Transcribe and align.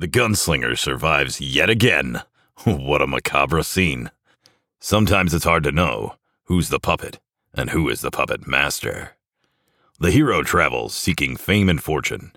The 0.00 0.08
gunslinger 0.08 0.78
survives 0.78 1.42
yet 1.42 1.68
again. 1.68 2.22
what 2.64 3.02
a 3.02 3.06
macabre 3.06 3.62
scene. 3.62 4.10
Sometimes 4.78 5.34
it's 5.34 5.44
hard 5.44 5.62
to 5.64 5.72
know 5.72 6.14
who's 6.44 6.70
the 6.70 6.80
puppet 6.80 7.20
and 7.52 7.68
who 7.68 7.86
is 7.90 8.00
the 8.00 8.10
puppet 8.10 8.46
master. 8.46 9.10
The 9.98 10.10
hero 10.10 10.42
travels 10.42 10.94
seeking 10.94 11.36
fame 11.36 11.68
and 11.68 11.82
fortune. 11.82 12.32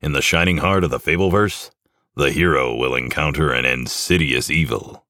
In 0.00 0.12
the 0.12 0.22
shining 0.22 0.58
heart 0.58 0.84
of 0.84 0.90
the 0.90 1.00
Fableverse, 1.00 1.72
the 2.14 2.30
hero 2.30 2.72
will 2.72 2.94
encounter 2.94 3.50
an 3.50 3.64
insidious 3.64 4.48
evil. 4.48 5.04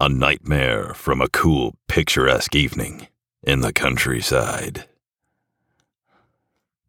A 0.00 0.08
nightmare 0.08 0.94
from 0.94 1.20
a 1.20 1.28
cool, 1.28 1.74
picturesque 1.88 2.54
evening 2.54 3.08
in 3.42 3.62
the 3.62 3.72
countryside. 3.72 4.86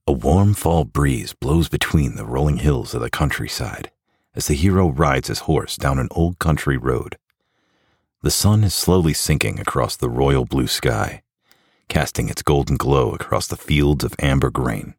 A 0.05 0.11
warm 0.11 0.53
fall 0.53 0.85
breeze 0.85 1.33
blows 1.33 1.69
between 1.69 2.17
the 2.17 2.25
rolling 2.27 2.57
hills 2.57 2.93
of 2.93 3.01
the 3.01 3.09
countryside 3.09 3.89
as 4.36 4.48
the 4.48 4.54
hero 4.54 4.89
rides 4.89 5.27
his 5.27 5.40
horse 5.40 5.77
down 5.77 5.99
an 5.99 6.08
old 6.12 6.40
country 6.40 6.77
road. 6.77 7.17
The 8.21 8.31
sun 8.31 8.63
is 8.63 8.73
slowly 8.73 9.13
sinking 9.13 9.59
across 9.59 9.95
the 9.95 10.09
royal 10.09 10.45
blue 10.45 10.67
sky, 10.67 11.23
casting 11.90 12.30
its 12.30 12.41
golden 12.41 12.77
glow 12.77 13.12
across 13.12 13.48
the 13.48 13.57
fields 13.57 14.04
of 14.04 14.16
amber 14.20 14.49
grain. 14.49 14.94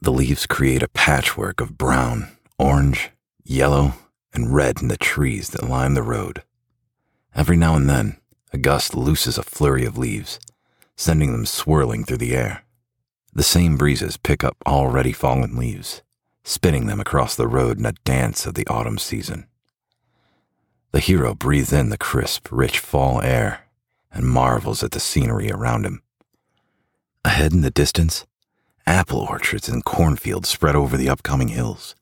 The 0.00 0.12
leaves 0.12 0.46
create 0.46 0.82
a 0.82 0.88
patchwork 0.88 1.60
of 1.60 1.78
brown, 1.78 2.28
orange, 2.58 3.10
yellow, 3.44 3.94
and 4.34 4.54
red 4.54 4.82
in 4.82 4.88
the 4.88 4.96
trees 4.96 5.50
that 5.50 5.68
line 5.68 5.94
the 5.94 6.02
road. 6.02 6.42
Every 7.34 7.56
now 7.56 7.76
and 7.76 7.88
then, 7.88 8.16
a 8.52 8.58
gust 8.58 8.94
looses 8.94 9.38
a 9.38 9.42
flurry 9.42 9.84
of 9.84 9.96
leaves, 9.96 10.40
sending 10.96 11.32
them 11.32 11.46
swirling 11.46 12.04
through 12.04 12.18
the 12.18 12.34
air. 12.34 12.64
The 13.32 13.42
same 13.42 13.76
breezes 13.76 14.16
pick 14.16 14.42
up 14.42 14.56
already 14.66 15.12
fallen 15.12 15.56
leaves, 15.56 16.02
spinning 16.44 16.86
them 16.86 17.00
across 17.00 17.36
the 17.36 17.48
road 17.48 17.78
in 17.78 17.86
a 17.86 17.92
dance 18.04 18.46
of 18.46 18.54
the 18.54 18.66
autumn 18.66 18.98
season. 18.98 19.46
The 20.92 21.00
hero 21.00 21.34
breathes 21.34 21.72
in 21.72 21.88
the 21.88 21.98
crisp, 21.98 22.48
rich 22.50 22.78
fall 22.78 23.22
air 23.22 23.68
and 24.12 24.26
marvels 24.26 24.82
at 24.82 24.90
the 24.90 25.00
scenery 25.00 25.50
around 25.50 25.86
him. 25.86 26.02
Ahead 27.24 27.52
in 27.52 27.62
the 27.62 27.70
distance, 27.70 28.26
apple 28.86 29.20
orchards 29.20 29.68
and 29.68 29.84
cornfields 29.84 30.48
spread 30.48 30.76
over 30.76 30.96
the 30.96 31.08
upcoming 31.08 31.48
hills. 31.48 31.94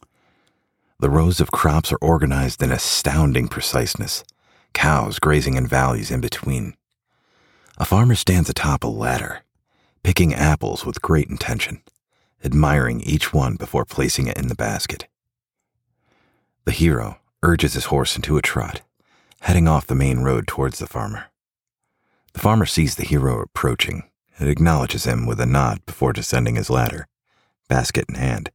The 0.99 1.11
rows 1.11 1.41
of 1.41 1.51
crops 1.51 1.93
are 1.93 1.99
organized 2.01 2.63
in 2.63 2.73
astounding 2.73 3.49
preciseness, 3.49 4.25
cows 4.73 5.19
grazing 5.19 5.55
in 5.55 5.67
valleys 5.67 6.11
in 6.11 6.21
between. 6.21 6.75
A 7.79 7.85
farmer 7.85 8.15
stands 8.15 8.51
atop 8.51 8.85
a 8.85 8.89
ladder, 8.89 9.43
picking 10.03 10.35
apples 10.35 10.85
with 10.85 11.01
great 11.01 11.29
intention, 11.29 11.83
admiring 12.45 13.01
each 13.03 13.33
one 13.33 13.57
before 13.57 13.85
placing 13.85 14.27
it 14.27 14.39
in 14.39 14.49
the 14.49 14.55
basket. 14.55 15.07
The 16.65 16.73
hero 16.73 17.19
urges 17.43 17.75
his 17.75 17.87
horse 17.87 18.17
into 18.17 18.37
a 18.37 18.43
trot, 18.43 18.83
heading 19.41 19.67
off 19.67 19.87
the 19.87 19.95
main 19.95 20.21
road 20.21 20.47
towards 20.47 20.79
the 20.79 20.87
farmer. 20.87 21.27
The 22.33 22.41
farmer 22.41 22.67
sees 22.67 22.95
the 22.95 23.07
hero 23.07 23.41
approaching 23.41 24.05
and 24.39 24.49
acknowledges 24.49 25.05
him 25.05 25.27
with 25.27 25.41
a 25.41 25.47
nod 25.47 25.85
before 25.85 26.13
descending 26.13 26.57
his 26.57 26.71
ladder, 26.71 27.07
basket 27.69 28.07
in 28.09 28.15
hand. 28.15 28.51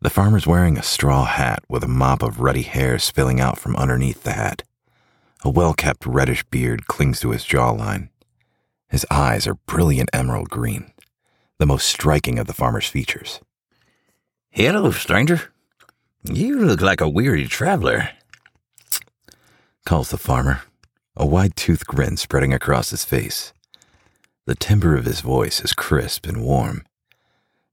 The 0.00 0.10
farmer's 0.10 0.46
wearing 0.46 0.78
a 0.78 0.82
straw 0.82 1.24
hat 1.24 1.64
with 1.68 1.82
a 1.82 1.88
mop 1.88 2.22
of 2.22 2.40
ruddy 2.40 2.62
hair 2.62 2.98
spilling 2.98 3.40
out 3.40 3.58
from 3.58 3.74
underneath 3.76 4.22
the 4.22 4.32
hat. 4.32 4.62
A 5.44 5.50
well 5.50 5.74
kept 5.74 6.06
reddish 6.06 6.44
beard 6.44 6.86
clings 6.86 7.20
to 7.20 7.30
his 7.30 7.44
jawline. 7.44 8.10
His 8.88 9.04
eyes 9.10 9.46
are 9.46 9.54
brilliant 9.66 10.08
emerald 10.12 10.50
green, 10.50 10.92
the 11.58 11.66
most 11.66 11.88
striking 11.88 12.38
of 12.38 12.46
the 12.46 12.52
farmer's 12.52 12.86
features. 12.86 13.40
Hello, 14.50 14.90
stranger. 14.90 15.52
You 16.24 16.58
look 16.60 16.80
like 16.80 17.00
a 17.00 17.08
weary 17.08 17.46
traveler, 17.46 18.10
calls 19.84 20.10
the 20.10 20.18
farmer, 20.18 20.62
a 21.16 21.26
wide 21.26 21.56
toothed 21.56 21.86
grin 21.86 22.16
spreading 22.16 22.52
across 22.52 22.90
his 22.90 23.04
face. 23.04 23.52
The 24.46 24.54
timbre 24.54 24.96
of 24.96 25.04
his 25.04 25.20
voice 25.20 25.60
is 25.60 25.72
crisp 25.72 26.26
and 26.26 26.42
warm, 26.42 26.84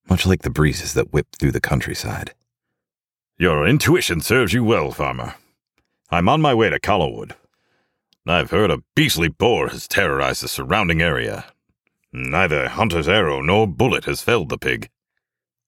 much 0.10 0.26
like 0.26 0.42
the 0.42 0.50
breezes 0.50 0.94
that 0.94 1.14
whip 1.14 1.28
through 1.40 1.52
the 1.52 1.62
countryside. 1.62 2.34
Your 3.38 3.68
intuition 3.68 4.22
serves 4.22 4.54
you 4.54 4.64
well, 4.64 4.92
farmer. 4.92 5.36
I'm 6.10 6.30
on 6.30 6.42
my 6.42 6.54
way 6.54 6.70
to 6.70 6.80
Callowwood. 6.80 7.36
I've 8.28 8.52
heard 8.52 8.72
a 8.72 8.84
beastly 8.96 9.28
boar 9.28 9.68
has 9.70 9.88
terrorized 9.88 10.42
the 10.42 10.48
surrounding 10.48 11.02
area. 11.02 11.46
Neither 12.18 12.70
hunter's 12.70 13.10
arrow 13.10 13.42
nor 13.42 13.68
bullet 13.68 14.06
has 14.06 14.22
felled 14.22 14.48
the 14.48 14.58
pig, 14.58 14.90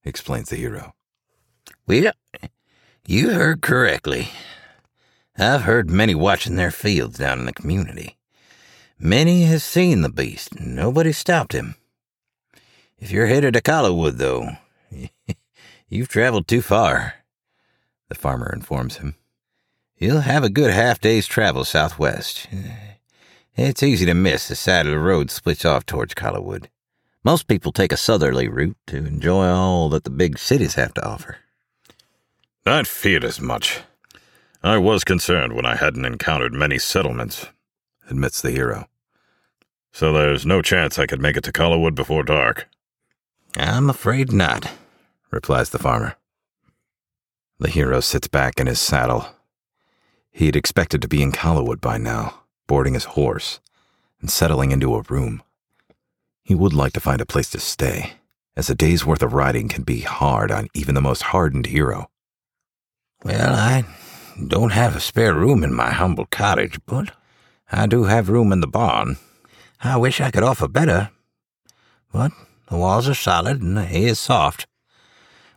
explains 0.06 0.48
the 0.48 0.56
hero. 0.56 0.96
Well, 1.86 2.14
you 3.06 3.32
heard 3.32 3.62
correctly. 3.62 4.30
I've 5.38 5.64
heard 5.64 5.90
many 5.90 6.16
watching 6.16 6.56
their 6.56 6.72
fields 6.72 7.18
down 7.18 7.40
in 7.40 7.46
the 7.46 7.52
community. 7.52 8.16
Many 8.98 9.44
has 9.44 9.62
seen 9.62 10.04
the 10.04 10.10
beast, 10.10 10.54
and 10.54 10.74
nobody 10.74 11.12
stopped 11.12 11.52
him. 11.52 11.76
If 12.98 13.12
you're 13.12 13.28
headed 13.28 13.56
to 13.56 13.62
Callowwood, 13.62 14.18
though, 14.18 14.52
you've 15.90 16.08
traveled 16.08 16.48
too 16.48 16.62
far, 16.62 17.16
the 18.08 18.16
farmer 18.16 18.50
informs 18.54 18.98
him. 18.98 19.16
You'll 19.98 20.22
have 20.22 20.46
a 20.46 20.50
good 20.50 20.72
half 20.72 21.02
day's 21.02 21.28
travel 21.28 21.66
southwest. 21.66 22.48
It's 23.58 23.82
easy 23.82 24.06
to 24.06 24.14
miss 24.14 24.48
the 24.48 24.56
side 24.56 24.86
of 24.86 24.92
the 24.92 25.00
road 25.00 25.32
splits 25.32 25.66
off 25.66 25.86
towards 25.86 26.14
Callowwood. 26.14 26.70
Most 27.24 27.48
people 27.48 27.72
take 27.72 27.92
a 27.92 27.98
southerly 27.98 28.48
route 28.48 28.78
to 28.88 28.98
enjoy 28.98 29.48
all 29.48 29.90
that 29.90 30.04
the 30.04 30.12
big 30.12 30.38
cities 30.38 30.76
have 30.76 30.94
to 30.94 31.06
offer. 31.06 31.38
I'd 32.66 32.88
feared 32.88 33.24
as 33.24 33.42
much. 33.42 33.82
I 34.64 34.78
was 34.78 35.04
concerned 35.04 35.54
when 35.54 35.66
I 35.66 35.76
hadn't 35.76 36.06
encountered 36.06 36.54
many 36.54 36.78
settlements, 36.78 37.48
admits 38.10 38.42
the 38.42 38.52
hero. 38.52 38.88
So 39.92 40.14
there's 40.14 40.46
no 40.46 40.62
chance 40.62 41.00
I 41.00 41.08
could 41.08 41.22
make 41.22 41.36
it 41.36 41.44
to 41.46 41.52
Callowwood 41.52 41.96
before 41.96 42.24
dark. 42.24 42.70
I'm 43.58 43.90
afraid 43.90 44.32
not, 44.32 44.72
replies 45.32 45.72
the 45.72 45.80
farmer. 45.80 46.16
The 47.58 47.70
hero 47.70 48.02
sits 48.02 48.28
back 48.28 48.60
in 48.60 48.68
his 48.68 48.80
saddle 48.80 49.28
he 50.38 50.46
had 50.46 50.56
expected 50.56 51.02
to 51.02 51.08
be 51.08 51.24
in 51.24 51.32
Callowwood 51.32 51.82
by 51.82 51.98
now, 51.98 52.42
boarding 52.68 52.94
his 52.94 53.06
horse, 53.06 53.60
and 54.22 54.30
settling 54.30 54.72
into 54.72 54.96
a 54.96 55.02
room. 55.10 55.42
He 56.44 56.56
would 56.56 56.74
like 56.74 56.94
to 56.94 57.00
find 57.00 57.22
a 57.22 57.26
place 57.26 57.50
to 57.52 57.60
stay, 57.60 58.14
as 58.56 58.70
a 58.70 58.76
day's 58.76 59.06
worth 59.06 59.22
of 59.22 59.34
riding 59.34 59.68
can 59.68 59.84
be 59.84 60.02
hard 60.02 60.52
on 60.52 60.68
even 60.74 60.96
the 60.96 61.02
most 61.02 61.24
hardened 61.24 61.68
hero. 61.68 62.10
Well, 63.24 63.54
I 63.54 63.86
don't 64.48 64.72
have 64.72 64.96
a 64.96 65.00
spare 65.00 65.34
room 65.34 65.64
in 65.64 65.74
my 65.74 65.92
humble 65.92 66.26
cottage, 66.26 66.80
but 66.86 67.12
I 67.72 67.88
do 67.88 68.04
have 68.04 68.30
room 68.30 68.52
in 68.52 68.62
the 68.62 68.68
barn. 68.68 69.18
I 69.82 69.98
wish 69.98 70.22
I 70.22 70.32
could 70.32 70.44
offer 70.44 70.68
better, 70.68 71.12
but 72.12 72.32
the 72.70 72.78
walls 72.78 73.08
are 73.08 73.14
solid 73.14 73.62
and 73.62 73.78
the 73.78 73.86
hay 73.86 74.06
is 74.06 74.20
soft. 74.20 74.68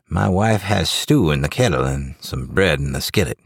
My 0.08 0.28
wife 0.28 0.62
has 0.62 0.90
stew 0.90 1.30
in 1.30 1.40
the 1.40 1.48
kettle 1.48 1.84
and 1.84 2.16
some 2.20 2.46
bread 2.46 2.80
in 2.80 2.92
the 2.92 3.00
skillet. 3.00 3.38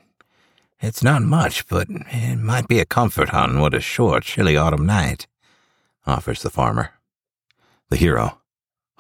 It's 0.80 1.02
not 1.02 1.22
much, 1.22 1.66
but 1.68 1.86
it 1.88 2.38
might 2.38 2.68
be 2.68 2.78
a 2.78 2.84
comfort 2.84 3.32
on 3.32 3.60
what 3.60 3.74
a 3.74 3.80
short, 3.80 4.24
chilly 4.24 4.56
autumn 4.56 4.84
night, 4.86 5.26
offers 6.06 6.42
the 6.42 6.50
farmer. 6.50 6.90
The 7.88 7.96
hero, 7.96 8.38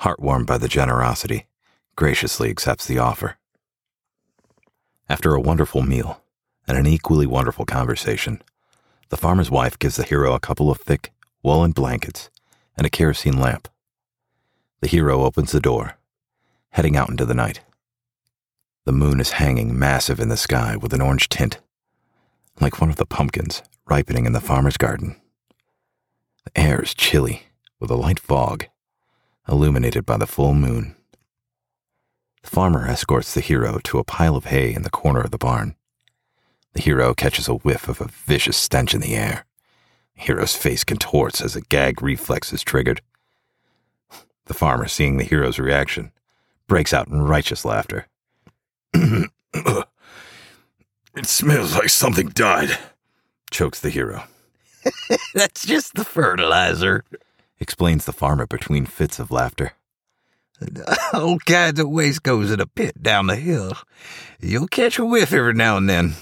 heartwarmed 0.00 0.46
by 0.46 0.58
the 0.58 0.68
generosity, 0.68 1.46
graciously 1.96 2.48
accepts 2.50 2.86
the 2.86 2.98
offer. 2.98 3.36
After 5.08 5.34
a 5.34 5.40
wonderful 5.40 5.82
meal 5.82 6.22
and 6.66 6.78
an 6.78 6.86
equally 6.86 7.26
wonderful 7.26 7.66
conversation, 7.66 8.40
the 9.10 9.16
farmer's 9.16 9.50
wife 9.50 9.78
gives 9.78 9.96
the 9.96 10.04
hero 10.04 10.32
a 10.32 10.40
couple 10.40 10.70
of 10.70 10.80
thick, 10.80 11.12
woolen 11.42 11.72
blankets 11.72 12.30
and 12.76 12.86
a 12.86 12.90
kerosene 12.90 13.38
lamp. 13.38 13.68
The 14.80 14.88
hero 14.88 15.22
opens 15.22 15.52
the 15.52 15.60
door, 15.60 15.98
heading 16.70 16.96
out 16.96 17.10
into 17.10 17.26
the 17.26 17.34
night. 17.34 17.60
The 18.86 18.92
moon 18.92 19.20
is 19.20 19.32
hanging 19.32 19.78
massive 19.78 20.20
in 20.20 20.28
the 20.28 20.36
sky 20.36 20.76
with 20.76 20.92
an 20.92 21.00
orange 21.00 21.28
tint 21.28 21.58
like 22.60 22.80
one 22.80 22.90
of 22.90 22.96
the 22.96 23.06
pumpkins 23.06 23.62
ripening 23.86 24.26
in 24.26 24.32
the 24.32 24.40
farmer's 24.40 24.76
garden. 24.76 25.20
The 26.44 26.60
air 26.60 26.82
is 26.82 26.94
chilly, 26.94 27.44
with 27.80 27.90
a 27.90 27.96
light 27.96 28.20
fog, 28.20 28.66
illuminated 29.48 30.06
by 30.06 30.16
the 30.16 30.26
full 30.26 30.54
moon. 30.54 30.96
The 32.42 32.50
farmer 32.50 32.86
escorts 32.86 33.34
the 33.34 33.40
hero 33.40 33.78
to 33.84 33.98
a 33.98 34.04
pile 34.04 34.36
of 34.36 34.46
hay 34.46 34.74
in 34.74 34.82
the 34.82 34.90
corner 34.90 35.20
of 35.20 35.30
the 35.30 35.38
barn. 35.38 35.76
The 36.74 36.82
hero 36.82 37.14
catches 37.14 37.48
a 37.48 37.54
whiff 37.54 37.88
of 37.88 38.00
a 38.00 38.08
vicious 38.08 38.56
stench 38.56 38.94
in 38.94 39.00
the 39.00 39.14
air. 39.14 39.46
The 40.16 40.22
hero's 40.22 40.54
face 40.54 40.84
contorts 40.84 41.40
as 41.40 41.56
a 41.56 41.62
gag 41.62 42.02
reflex 42.02 42.52
is 42.52 42.62
triggered. 42.62 43.00
The 44.46 44.54
farmer, 44.54 44.88
seeing 44.88 45.16
the 45.16 45.24
hero's 45.24 45.58
reaction, 45.58 46.12
breaks 46.66 46.92
out 46.92 47.08
in 47.08 47.22
righteous 47.22 47.64
laughter. 47.64 48.08
It 51.16 51.26
smells 51.26 51.74
like 51.74 51.90
something 51.90 52.28
died, 52.28 52.76
chokes 53.50 53.80
the 53.80 53.90
hero. 53.90 54.24
That's 55.34 55.64
just 55.64 55.94
the 55.94 56.04
fertilizer, 56.04 57.04
explains 57.60 58.04
the 58.04 58.12
farmer 58.12 58.46
between 58.46 58.84
fits 58.84 59.18
of 59.18 59.30
laughter. 59.30 59.72
All 61.12 61.38
kinds 61.38 61.80
of 61.80 61.88
waste 61.88 62.22
goes 62.22 62.50
in 62.50 62.60
a 62.60 62.66
pit 62.66 63.02
down 63.02 63.26
the 63.26 63.36
hill. 63.36 63.72
You'll 64.40 64.68
catch 64.68 64.98
a 64.98 65.04
whiff 65.04 65.32
every 65.32 65.54
now 65.54 65.76
and 65.76 65.88
then. 65.88 66.14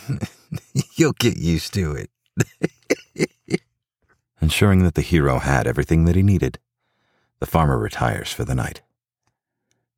You'll 0.97 1.13
get 1.13 1.37
used 1.37 1.75
to 1.75 1.95
it. 1.95 3.61
Ensuring 4.41 4.83
that 4.83 4.95
the 4.95 5.03
hero 5.03 5.39
had 5.39 5.67
everything 5.67 6.05
that 6.05 6.17
he 6.17 6.23
needed, 6.23 6.59
the 7.39 7.47
farmer 7.47 7.79
retires 7.79 8.33
for 8.33 8.45
the 8.45 8.55
night. 8.55 8.83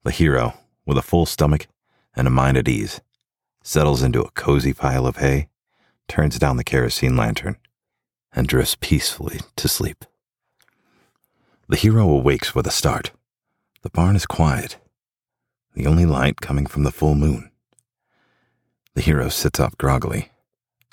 The 0.03 0.11
hero, 0.11 0.55
with 0.85 0.99
a 0.99 1.03
full 1.03 1.27
stomach 1.27 1.67
and 2.15 2.27
a 2.27 2.31
mind 2.31 2.57
at 2.57 2.69
ease, 2.69 3.01
settles 3.65 4.03
into 4.03 4.21
a 4.21 4.31
cozy 4.33 4.73
pile 4.73 5.07
of 5.07 5.17
hay, 5.17 5.49
turns 6.07 6.39
down 6.39 6.59
the 6.59 6.65
kerosene 6.65 7.17
lantern, 7.17 7.57
and 8.33 8.47
drifts 8.47 8.77
peacefully 8.79 9.41
to 9.57 9.67
sleep. 9.67 10.05
The 11.69 11.77
hero 11.77 12.09
awakes 12.09 12.55
with 12.55 12.67
a 12.67 12.71
start. 12.71 13.11
The 13.83 13.91
barn 13.91 14.17
is 14.17 14.27
quiet, 14.27 14.77
the 15.75 15.87
only 15.87 16.05
light 16.07 16.41
coming 16.41 16.67
from 16.67 16.85
the 16.85 16.93
full 16.93 17.15
moon. 17.15 17.51
The 18.95 19.01
hero 19.01 19.29
sits 19.29 19.59
up 19.59 19.77
groggily, 19.79 20.31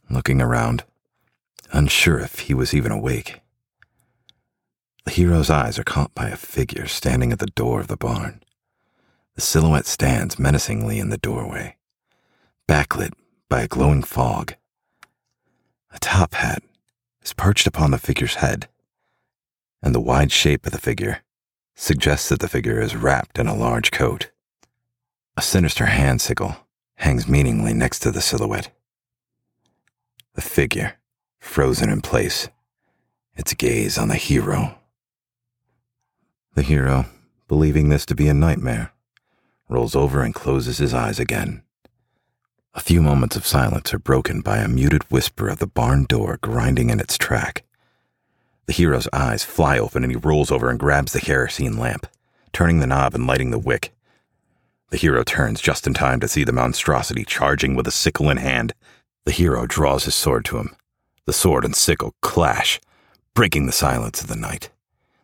looking 0.09 0.41
around, 0.41 0.85
unsure 1.71 2.19
if 2.19 2.39
he 2.39 2.53
was 2.53 2.73
even 2.73 2.91
awake. 2.91 3.41
The 5.05 5.11
hero's 5.11 5.49
eyes 5.49 5.77
are 5.77 5.83
caught 5.83 6.15
by 6.15 6.29
a 6.29 6.37
figure 6.37 6.87
standing 6.87 7.31
at 7.31 7.39
the 7.39 7.47
door 7.47 7.81
of 7.81 7.87
the 7.87 7.97
barn. 7.97 8.41
The 9.35 9.41
silhouette 9.41 9.87
stands 9.87 10.39
menacingly 10.39 10.99
in 10.99 11.09
the 11.09 11.17
doorway, 11.17 11.75
backlit 12.71 13.11
by 13.49 13.59
a 13.63 13.67
glowing 13.67 14.01
fog. 14.01 14.53
A 15.93 15.99
top 15.99 16.35
hat 16.35 16.63
is 17.21 17.33
perched 17.33 17.67
upon 17.67 17.91
the 17.91 17.97
figure's 17.97 18.35
head, 18.35 18.69
and 19.83 19.93
the 19.93 19.99
wide 19.99 20.31
shape 20.31 20.65
of 20.65 20.71
the 20.71 20.77
figure 20.77 21.19
suggests 21.75 22.29
that 22.29 22.39
the 22.39 22.47
figure 22.47 22.79
is 22.79 22.95
wrapped 22.95 23.37
in 23.37 23.45
a 23.45 23.53
large 23.53 23.91
coat. 23.91 24.31
A 25.35 25.41
sinister 25.41 25.87
hand 25.87 26.21
sickle 26.21 26.55
hangs 26.95 27.27
meaningly 27.27 27.73
next 27.73 27.99
to 28.03 28.11
the 28.11 28.21
silhouette. 28.21 28.73
The 30.35 30.41
figure, 30.41 30.93
frozen 31.39 31.89
in 31.89 31.99
place, 31.99 32.47
its 33.35 33.53
gaze 33.53 33.97
on 33.97 34.07
the 34.07 34.15
hero. 34.15 34.77
The 36.55 36.61
hero, 36.61 37.07
believing 37.49 37.89
this 37.89 38.05
to 38.05 38.15
be 38.15 38.29
a 38.29 38.33
nightmare, 38.33 38.93
rolls 39.67 39.93
over 39.93 40.21
and 40.21 40.33
closes 40.33 40.77
his 40.77 40.93
eyes 40.93 41.19
again. 41.19 41.63
A 42.73 42.79
few 42.79 43.01
moments 43.01 43.35
of 43.35 43.45
silence 43.45 43.93
are 43.93 43.99
broken 43.99 44.39
by 44.39 44.59
a 44.59 44.67
muted 44.69 45.03
whisper 45.11 45.49
of 45.49 45.59
the 45.59 45.67
barn 45.67 46.05
door 46.05 46.39
grinding 46.41 46.89
in 46.89 47.01
its 47.01 47.17
track. 47.17 47.63
The 48.65 48.71
hero's 48.73 49.09
eyes 49.11 49.43
fly 49.43 49.77
open 49.77 50.03
and 50.03 50.11
he 50.11 50.17
rolls 50.17 50.51
over 50.51 50.69
and 50.69 50.79
grabs 50.79 51.11
the 51.11 51.19
kerosene 51.19 51.77
lamp, 51.77 52.07
turning 52.53 52.79
the 52.79 52.87
knob 52.87 53.13
and 53.13 53.27
lighting 53.27 53.51
the 53.51 53.59
wick. 53.59 53.93
The 54.89 54.97
hero 54.97 55.23
turns 55.23 55.59
just 55.59 55.85
in 55.85 55.93
time 55.93 56.21
to 56.21 56.29
see 56.29 56.45
the 56.45 56.53
monstrosity 56.53 57.25
charging 57.25 57.75
with 57.75 57.87
a 57.87 57.91
sickle 57.91 58.29
in 58.29 58.37
hand. 58.37 58.73
The 59.25 59.31
hero 59.31 59.65
draws 59.65 60.05
his 60.05 60.15
sword 60.15 60.45
to 60.45 60.57
him. 60.57 60.73
The 61.25 61.33
sword 61.33 61.65
and 61.65 61.75
sickle 61.75 62.15
clash, 62.21 62.79
breaking 63.33 63.65
the 63.65 63.73
silence 63.73 64.21
of 64.21 64.27
the 64.27 64.35
night. 64.37 64.69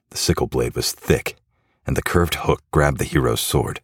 The 0.10 0.18
sickle 0.18 0.48
blade 0.48 0.76
was 0.76 0.92
thick, 0.92 1.38
and 1.86 1.96
the 1.96 2.02
curved 2.02 2.36
hook 2.36 2.62
grabbed 2.72 2.98
the 2.98 3.06
hero's 3.06 3.42
sword. 3.42 3.80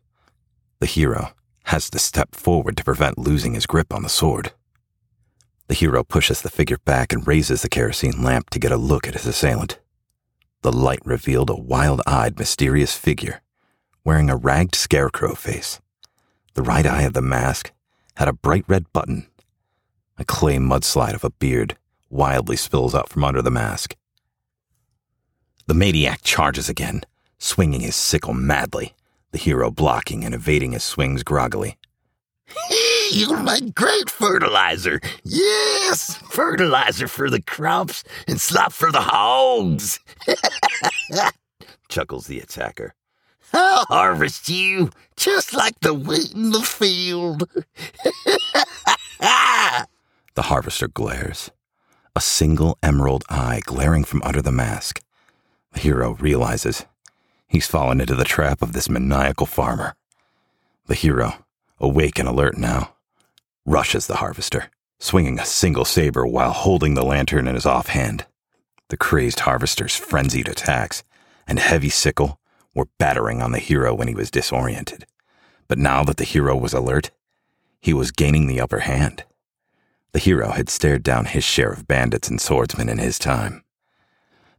The 0.79 0.85
hero 0.85 1.33
has 1.63 1.89
to 1.89 1.99
step 1.99 2.35
forward 2.35 2.77
to 2.77 2.83
prevent 2.83 3.17
losing 3.17 3.53
his 3.53 3.65
grip 3.65 3.93
on 3.93 4.03
the 4.03 4.09
sword. 4.09 4.53
The 5.67 5.75
hero 5.75 6.03
pushes 6.03 6.41
the 6.41 6.49
figure 6.49 6.77
back 6.85 7.13
and 7.13 7.25
raises 7.25 7.61
the 7.61 7.69
kerosene 7.69 8.21
lamp 8.21 8.49
to 8.51 8.59
get 8.59 8.71
a 8.71 8.77
look 8.77 9.07
at 9.07 9.13
his 9.13 9.25
assailant. 9.25 9.79
The 10.61 10.71
light 10.71 11.01
revealed 11.05 11.49
a 11.49 11.55
wild 11.55 12.01
eyed, 12.05 12.37
mysterious 12.37 12.95
figure 12.95 13.41
wearing 14.03 14.29
a 14.29 14.35
ragged 14.35 14.75
scarecrow 14.75 15.33
face. 15.33 15.79
The 16.55 16.61
right 16.61 16.85
eye 16.85 17.03
of 17.03 17.13
the 17.13 17.21
mask 17.21 17.71
had 18.15 18.27
a 18.27 18.33
bright 18.33 18.65
red 18.67 18.91
button. 18.93 19.27
A 20.17 20.25
clay 20.25 20.57
mudslide 20.57 21.15
of 21.15 21.23
a 21.23 21.31
beard 21.31 21.77
wildly 22.09 22.55
spills 22.55 22.93
out 22.93 23.09
from 23.09 23.23
under 23.23 23.41
the 23.41 23.49
mask. 23.49 23.95
The 25.65 25.73
maniac 25.73 26.21
charges 26.23 26.69
again, 26.69 27.03
swinging 27.39 27.81
his 27.81 27.95
sickle 27.95 28.33
madly, 28.33 28.93
the 29.33 29.39
hero 29.39 29.69
blocking 29.69 30.23
and 30.23 30.33
evading 30.33 30.71
his 30.71 30.83
swings 30.83 31.23
groggily. 31.23 31.77
You'll 33.11 33.41
make 33.41 33.75
great 33.75 34.09
fertilizer. 34.09 35.01
Yes, 35.23 36.15
fertilizer 36.29 37.07
for 37.07 37.29
the 37.29 37.41
crops 37.41 38.03
and 38.27 38.39
slop 38.39 38.71
for 38.71 38.91
the 38.91 39.01
hogs. 39.01 39.99
Chuckles 41.89 42.27
the 42.27 42.39
attacker. 42.39 42.93
I'll 43.53 43.85
harvest 43.85 44.49
you 44.49 44.91
just 45.15 45.53
like 45.53 45.79
the 45.81 45.93
wheat 45.93 46.33
in 46.33 46.51
the 46.51 46.61
field. 46.61 47.49
the 49.19 50.43
harvester 50.43 50.87
glares, 50.87 51.51
a 52.15 52.21
single 52.21 52.77
emerald 52.81 53.23
eye 53.29 53.61
glaring 53.63 54.03
from 54.05 54.23
under 54.23 54.41
the 54.41 54.51
mask. 54.51 55.01
The 55.73 55.81
hero 55.81 56.13
realizes 56.13 56.85
he's 57.47 57.67
fallen 57.67 58.01
into 58.01 58.15
the 58.15 58.23
trap 58.23 58.61
of 58.61 58.73
this 58.73 58.89
maniacal 58.89 59.45
farmer. 59.45 59.95
The 60.87 60.95
hero, 60.95 61.45
awake 61.79 62.19
and 62.19 62.27
alert 62.27 62.57
now, 62.57 62.95
rushes 63.65 64.07
the 64.07 64.17
harvester, 64.17 64.69
swinging 64.99 65.39
a 65.39 65.45
single 65.45 65.85
saber 65.85 66.25
while 66.25 66.51
holding 66.51 66.93
the 66.93 67.05
lantern 67.05 67.47
in 67.47 67.55
his 67.55 67.65
offhand. 67.65 68.25
The 68.89 68.97
crazed 68.97 69.41
harvester's 69.41 69.95
frenzied 69.95 70.47
attacks 70.47 71.03
and 71.47 71.59
heavy 71.59 71.89
sickle 71.89 72.39
were 72.75 72.87
battering 72.97 73.41
on 73.41 73.51
the 73.51 73.59
hero 73.59 73.93
when 73.93 74.07
he 74.07 74.15
was 74.15 74.31
disoriented. 74.31 75.05
But 75.67 75.77
now 75.77 76.03
that 76.03 76.17
the 76.17 76.23
hero 76.23 76.55
was 76.55 76.73
alert, 76.73 77.11
he 77.81 77.93
was 77.93 78.11
gaining 78.11 78.47
the 78.47 78.61
upper 78.61 78.79
hand. 78.79 79.23
The 80.11 80.19
hero 80.19 80.51
had 80.51 80.69
stared 80.69 81.03
down 81.03 81.25
his 81.25 81.43
share 81.43 81.71
of 81.71 81.87
bandits 81.87 82.29
and 82.29 82.39
swordsmen 82.39 82.89
in 82.89 82.97
his 82.97 83.17
time. 83.17 83.63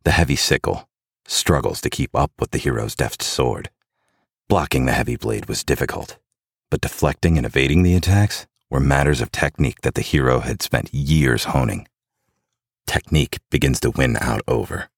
The 0.04 0.10
heavy 0.10 0.36
sickle 0.36 0.88
struggles 1.26 1.80
to 1.80 1.90
keep 1.90 2.14
up 2.14 2.32
with 2.38 2.50
the 2.50 2.58
hero's 2.58 2.94
deft 2.94 3.22
sword. 3.22 3.70
Blocking 4.48 4.86
the 4.86 4.92
heavy 4.92 5.16
blade 5.16 5.46
was 5.46 5.64
difficult, 5.64 6.18
but 6.70 6.80
deflecting 6.80 7.36
and 7.36 7.46
evading 7.46 7.82
the 7.82 7.94
attacks 7.94 8.46
were 8.70 8.80
matters 8.80 9.20
of 9.20 9.32
technique 9.32 9.80
that 9.82 9.94
the 9.94 10.02
hero 10.02 10.40
had 10.40 10.62
spent 10.62 10.92
years 10.92 11.44
honing. 11.44 11.86
Technique 12.86 13.38
begins 13.50 13.80
to 13.80 13.90
win 13.90 14.16
out 14.20 14.42
over, 14.46 14.88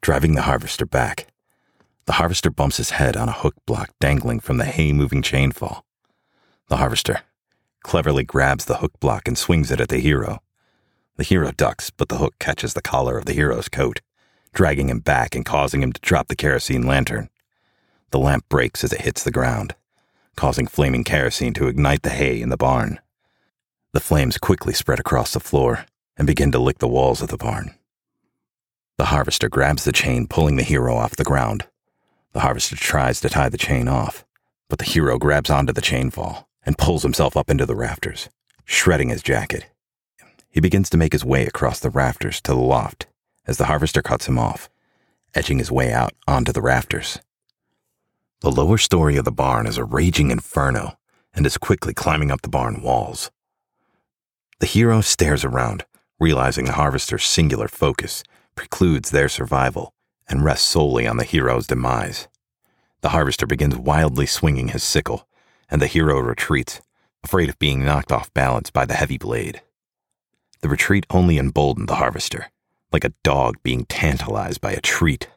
driving 0.00 0.34
the 0.34 0.42
harvester 0.42 0.86
back. 0.86 1.26
The 2.06 2.14
harvester 2.14 2.50
bumps 2.50 2.76
his 2.76 2.90
head 2.90 3.16
on 3.16 3.28
a 3.28 3.32
hook 3.32 3.54
block 3.66 3.90
dangling 4.00 4.40
from 4.40 4.58
the 4.58 4.64
hay 4.64 4.92
moving 4.92 5.22
chainfall. 5.22 5.82
The 6.68 6.76
harvester 6.78 7.20
cleverly 7.82 8.24
grabs 8.24 8.64
the 8.64 8.78
hook 8.78 8.98
block 9.00 9.28
and 9.28 9.36
swings 9.36 9.70
it 9.70 9.80
at 9.80 9.88
the 9.88 9.98
hero. 9.98 10.40
The 11.16 11.24
hero 11.24 11.50
ducks, 11.50 11.90
but 11.90 12.08
the 12.08 12.18
hook 12.18 12.34
catches 12.38 12.74
the 12.74 12.82
collar 12.82 13.16
of 13.18 13.26
the 13.26 13.32
hero's 13.32 13.68
coat, 13.68 14.00
dragging 14.56 14.88
him 14.88 15.00
back 15.00 15.34
and 15.34 15.44
causing 15.44 15.82
him 15.82 15.92
to 15.92 16.00
drop 16.00 16.28
the 16.28 16.34
kerosene 16.34 16.86
lantern. 16.86 17.28
The 18.10 18.18
lamp 18.18 18.48
breaks 18.48 18.82
as 18.82 18.92
it 18.92 19.02
hits 19.02 19.22
the 19.22 19.30
ground, 19.30 19.74
causing 20.34 20.66
flaming 20.66 21.04
kerosene 21.04 21.52
to 21.54 21.68
ignite 21.68 22.02
the 22.02 22.08
hay 22.08 22.40
in 22.40 22.48
the 22.48 22.56
barn. 22.56 22.98
The 23.92 24.00
flames 24.00 24.38
quickly 24.38 24.72
spread 24.72 24.98
across 24.98 25.34
the 25.34 25.40
floor 25.40 25.84
and 26.16 26.26
begin 26.26 26.52
to 26.52 26.58
lick 26.58 26.78
the 26.78 26.88
walls 26.88 27.20
of 27.20 27.28
the 27.28 27.36
barn. 27.36 27.74
The 28.96 29.06
harvester 29.06 29.50
grabs 29.50 29.84
the 29.84 29.92
chain, 29.92 30.26
pulling 30.26 30.56
the 30.56 30.62
hero 30.62 30.96
off 30.96 31.16
the 31.16 31.22
ground. 31.22 31.66
The 32.32 32.40
harvester 32.40 32.76
tries 32.76 33.20
to 33.20 33.28
tie 33.28 33.50
the 33.50 33.58
chain 33.58 33.88
off, 33.88 34.24
but 34.70 34.78
the 34.78 34.86
hero 34.86 35.18
grabs 35.18 35.50
onto 35.50 35.74
the 35.74 35.82
chainfall 35.82 36.46
and 36.64 36.78
pulls 36.78 37.02
himself 37.02 37.36
up 37.36 37.50
into 37.50 37.66
the 37.66 37.76
rafters, 37.76 38.30
shredding 38.64 39.10
his 39.10 39.22
jacket. 39.22 39.66
He 40.48 40.60
begins 40.60 40.88
to 40.88 40.96
make 40.96 41.12
his 41.12 41.26
way 41.26 41.44
across 41.44 41.78
the 41.78 41.90
rafters 41.90 42.40
to 42.40 42.52
the 42.52 42.58
loft 42.58 43.06
as 43.46 43.58
the 43.58 43.66
harvester 43.66 44.02
cuts 44.02 44.26
him 44.26 44.38
off, 44.38 44.68
edging 45.34 45.58
his 45.58 45.70
way 45.70 45.92
out 45.92 46.12
onto 46.26 46.52
the 46.52 46.62
rafters. 46.62 47.18
The 48.40 48.50
lower 48.50 48.78
story 48.78 49.16
of 49.16 49.24
the 49.24 49.32
barn 49.32 49.66
is 49.66 49.78
a 49.78 49.84
raging 49.84 50.30
inferno 50.30 50.98
and 51.34 51.46
is 51.46 51.58
quickly 51.58 51.94
climbing 51.94 52.30
up 52.30 52.42
the 52.42 52.48
barn 52.48 52.82
walls. 52.82 53.30
The 54.58 54.66
hero 54.66 55.00
stares 55.00 55.44
around, 55.44 55.84
realizing 56.18 56.64
the 56.64 56.72
harvester's 56.72 57.24
singular 57.24 57.68
focus 57.68 58.22
precludes 58.54 59.10
their 59.10 59.28
survival 59.28 59.92
and 60.28 60.44
rests 60.44 60.66
solely 60.66 61.06
on 61.06 61.18
the 61.18 61.24
hero's 61.24 61.66
demise. 61.66 62.28
The 63.02 63.10
harvester 63.10 63.46
begins 63.46 63.76
wildly 63.76 64.26
swinging 64.26 64.68
his 64.68 64.82
sickle, 64.82 65.28
and 65.70 65.80
the 65.80 65.86
hero 65.86 66.18
retreats, 66.18 66.80
afraid 67.22 67.48
of 67.48 67.58
being 67.58 67.84
knocked 67.84 68.10
off 68.10 68.32
balance 68.32 68.70
by 68.70 68.84
the 68.84 68.94
heavy 68.94 69.18
blade. 69.18 69.60
The 70.62 70.68
retreat 70.68 71.06
only 71.10 71.38
emboldened 71.38 71.88
the 71.88 71.96
harvester, 71.96 72.50
like 72.92 73.04
a 73.04 73.14
dog 73.22 73.56
being 73.62 73.84
tantalized 73.86 74.60
by 74.60 74.72
a 74.72 74.80
treat. 74.80 75.28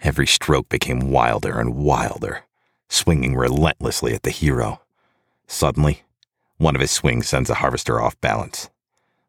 Every 0.00 0.26
stroke 0.26 0.68
became 0.68 1.10
wilder 1.10 1.58
and 1.58 1.74
wilder, 1.74 2.44
swinging 2.88 3.36
relentlessly 3.36 4.14
at 4.14 4.22
the 4.22 4.30
hero. 4.30 4.80
Suddenly, 5.46 6.02
one 6.58 6.74
of 6.74 6.80
his 6.80 6.90
swings 6.90 7.28
sends 7.28 7.48
the 7.48 7.56
harvester 7.56 8.00
off 8.00 8.20
balance. 8.20 8.70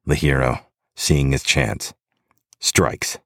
The 0.05 0.15
hero, 0.15 0.65
seeing 0.95 1.31
his 1.31 1.43
chance, 1.43 1.93
strikes 2.59 3.17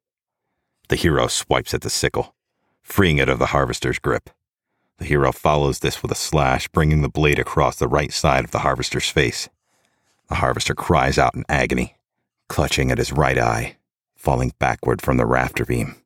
the 0.90 0.96
hero 0.96 1.28
swipes 1.28 1.74
at 1.74 1.82
the 1.82 1.90
sickle, 1.90 2.36
freeing 2.84 3.18
it 3.18 3.30
of 3.30 3.40
the 3.40 3.48
harvester's 3.48 3.98
grip. 3.98 4.30
The 4.98 5.06
hero 5.06 5.32
follows 5.32 5.80
this 5.80 6.04
with 6.04 6.12
a 6.12 6.16
slash, 6.16 6.68
bringing 6.68 7.02
the 7.02 7.10
blade 7.10 7.40
across 7.40 7.78
the 7.78 7.88
right 7.88 8.14
side 8.14 8.44
of 8.44 8.52
the 8.52 8.60
harvester's 8.60 9.10
face. 9.10 9.50
The 10.30 10.36
harvester 10.36 10.76
cries 10.76 11.18
out 11.18 11.34
in 11.34 11.46
agony, 11.50 11.96
clutching 12.48 12.92
at 12.92 13.00
his 13.00 13.12
right 13.12 13.38
eye, 13.40 13.78
falling 14.24 14.54
backward 14.58 15.02
from 15.02 15.18
the 15.18 15.26
rafter 15.26 15.66
beam. 15.66 15.98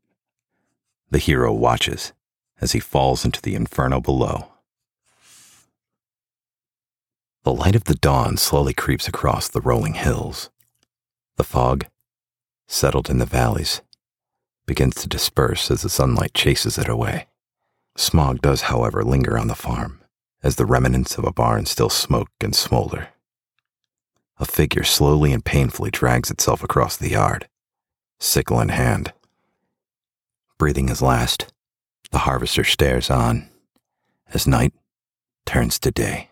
The 1.12 1.20
hero 1.20 1.54
watches 1.54 2.14
as 2.60 2.72
he 2.72 2.80
falls 2.80 3.24
into 3.24 3.40
the 3.40 3.54
inferno 3.54 4.02
below. 4.02 4.54
The 7.44 7.54
light 7.54 7.76
of 7.76 7.84
the 7.84 7.94
dawn 7.94 8.38
slowly 8.38 8.74
creeps 8.74 9.08
across 9.08 9.48
the 9.48 9.62
rolling 9.62 9.94
hills. 9.94 10.50
The 11.36 11.44
fog, 11.44 11.86
settled 12.68 13.08
in 13.08 13.20
the 13.20 13.28
valleys, 13.28 13.82
begins 14.66 14.96
to 14.96 15.08
disperse 15.08 15.70
as 15.70 15.84
the 15.84 15.90
sunlight 15.90 16.34
chases 16.34 16.80
it 16.80 16.90
away. 16.90 17.28
Smog 17.96 18.42
does, 18.42 18.62
however, 18.64 19.04
linger 19.04 19.38
on 19.38 19.48
the 19.48 19.54
farm, 19.54 20.02
as 20.42 20.56
the 20.56 20.66
remnants 20.66 21.20
of 21.20 21.24
a 21.24 21.32
barn 21.32 21.68
still 21.68 21.90
smoke 21.90 22.32
and 22.42 22.56
smolder. 22.56 23.10
A 24.40 24.46
figure 24.46 24.84
slowly 24.84 25.32
and 25.32 25.46
painfully 25.46 25.92
drags 25.92 26.32
itself 26.32 26.64
across 26.64 26.98
the 26.98 27.12
yard, 27.12 27.48
sickle 28.20 28.60
in 28.60 28.70
hand. 28.70 29.14
Breathing 30.58 30.88
his 30.88 31.02
last, 31.02 31.52
the 32.12 32.20
harvester 32.20 32.64
stares 32.64 33.10
on 33.10 33.50
as 34.34 34.48
night 34.48 34.74
turns 35.46 35.80
to 35.80 35.92
day. 35.92 36.30